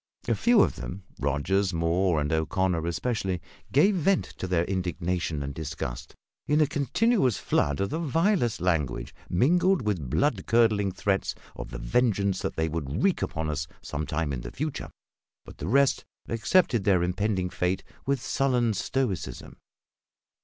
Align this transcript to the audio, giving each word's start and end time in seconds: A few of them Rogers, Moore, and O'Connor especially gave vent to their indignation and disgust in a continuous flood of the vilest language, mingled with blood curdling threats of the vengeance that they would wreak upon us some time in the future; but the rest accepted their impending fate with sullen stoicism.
A 0.27 0.33
few 0.33 0.61
of 0.63 0.77
them 0.77 1.03
Rogers, 1.19 1.75
Moore, 1.75 2.19
and 2.19 2.33
O'Connor 2.33 2.87
especially 2.87 3.39
gave 3.71 3.93
vent 3.95 4.25
to 4.39 4.47
their 4.47 4.65
indignation 4.65 5.43
and 5.43 5.53
disgust 5.53 6.15
in 6.47 6.59
a 6.59 6.65
continuous 6.65 7.37
flood 7.37 7.79
of 7.79 7.91
the 7.91 7.99
vilest 7.99 8.59
language, 8.61 9.13
mingled 9.29 9.83
with 9.83 10.09
blood 10.09 10.47
curdling 10.47 10.91
threats 10.91 11.35
of 11.55 11.69
the 11.69 11.77
vengeance 11.77 12.41
that 12.41 12.55
they 12.55 12.67
would 12.67 13.03
wreak 13.03 13.21
upon 13.21 13.47
us 13.47 13.67
some 13.83 14.07
time 14.07 14.33
in 14.33 14.41
the 14.41 14.49
future; 14.49 14.89
but 15.45 15.59
the 15.59 15.67
rest 15.67 16.03
accepted 16.27 16.83
their 16.83 17.03
impending 17.03 17.51
fate 17.51 17.83
with 18.07 18.19
sullen 18.19 18.73
stoicism. 18.73 19.57